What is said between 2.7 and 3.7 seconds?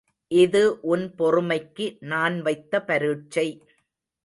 பரீட்சை.